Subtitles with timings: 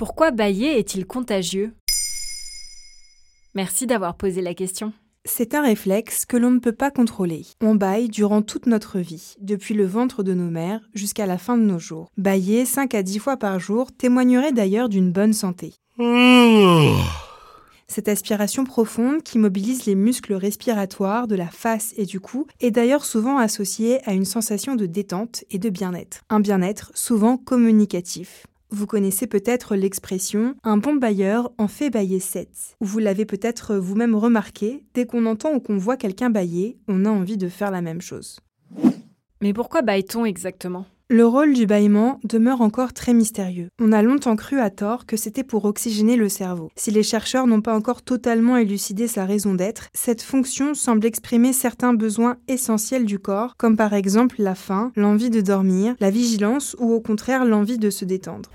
[0.00, 1.74] Pourquoi bailler est-il contagieux?
[3.54, 4.94] Merci d'avoir posé la question.
[5.26, 7.44] C'est un réflexe que l'on ne peut pas contrôler.
[7.60, 11.58] On baille durant toute notre vie, depuis le ventre de nos mères jusqu'à la fin
[11.58, 12.08] de nos jours.
[12.16, 15.74] Bailler 5 à 10 fois par jour témoignerait d'ailleurs d'une bonne santé.
[17.86, 22.70] Cette aspiration profonde qui mobilise les muscles respiratoires de la face et du cou est
[22.70, 26.22] d'ailleurs souvent associée à une sensation de détente et de bien-être.
[26.30, 28.46] Un bien-être souvent communicatif.
[28.72, 32.76] Vous connaissez peut-être l'expression un bon bailleur en fait bailler sept.
[32.80, 37.10] Vous l'avez peut-être vous-même remarqué, dès qu'on entend ou qu'on voit quelqu'un bailler, on a
[37.10, 38.38] envie de faire la même chose.
[39.40, 40.86] Mais pourquoi baille-t-on exactement?
[41.12, 43.70] Le rôle du bâillement demeure encore très mystérieux.
[43.80, 46.70] On a longtemps cru à tort que c'était pour oxygéner le cerveau.
[46.76, 51.52] Si les chercheurs n'ont pas encore totalement élucidé sa raison d'être, cette fonction semble exprimer
[51.52, 56.76] certains besoins essentiels du corps, comme par exemple la faim, l'envie de dormir, la vigilance
[56.78, 58.48] ou au contraire l'envie de se détendre.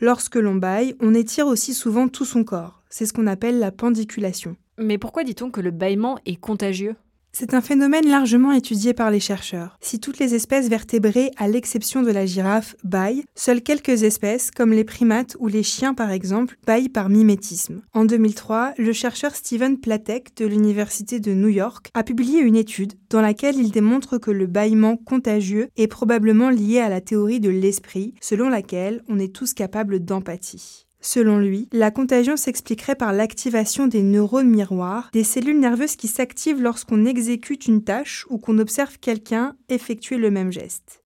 [0.00, 2.82] Lorsque l'on baille, on étire aussi souvent tout son corps.
[2.88, 4.56] C'est ce qu'on appelle la pendiculation.
[4.76, 6.96] Mais pourquoi dit-on que le bâillement est contagieux?
[7.32, 9.76] C'est un phénomène largement étudié par les chercheurs.
[9.80, 14.72] Si toutes les espèces vertébrées, à l'exception de la girafe, baillent, seules quelques espèces, comme
[14.72, 17.82] les primates ou les chiens par exemple, baillent par mimétisme.
[17.94, 22.94] En 2003, le chercheur Steven Platek de l'Université de New York a publié une étude
[23.10, 27.50] dans laquelle il démontre que le bâillement contagieux est probablement lié à la théorie de
[27.50, 30.86] l'esprit, selon laquelle on est tous capables d'empathie.
[31.00, 36.60] Selon lui, la contagion s'expliquerait par l'activation des neurones miroirs, des cellules nerveuses qui s'activent
[36.60, 41.02] lorsqu'on exécute une tâche ou qu'on observe quelqu'un effectuer le même geste.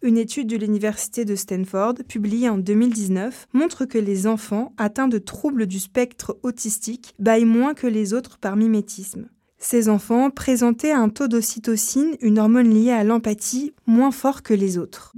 [0.00, 5.18] Une étude de l'Université de Stanford, publiée en 2019, montre que les enfants atteints de
[5.18, 9.28] troubles du spectre autistique baillent moins que les autres par mimétisme.
[9.58, 14.78] Ces enfants présentaient un taux d'ocytocine, une hormone liée à l'empathie, moins fort que les
[14.78, 15.12] autres.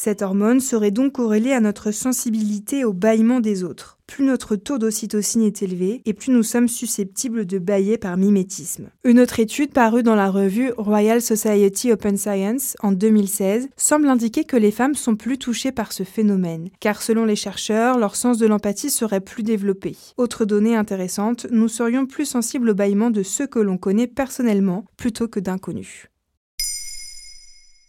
[0.00, 3.98] Cette hormone serait donc corrélée à notre sensibilité au bâillement des autres.
[4.06, 8.90] Plus notre taux d'ocytocine est élevé et plus nous sommes susceptibles de bailler par mimétisme.
[9.02, 14.44] Une autre étude parue dans la revue Royal Society Open Science en 2016 semble indiquer
[14.44, 18.38] que les femmes sont plus touchées par ce phénomène, car selon les chercheurs, leur sens
[18.38, 19.96] de l'empathie serait plus développé.
[20.16, 24.84] Autre donnée intéressante, nous serions plus sensibles au bâillement de ceux que l'on connaît personnellement
[24.96, 26.06] plutôt que d'inconnus.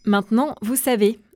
[0.06, 1.20] Maintenant, vous savez,